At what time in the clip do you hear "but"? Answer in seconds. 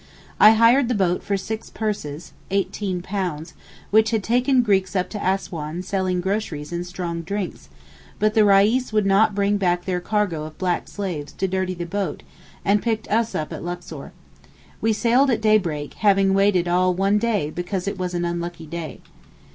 8.17-8.33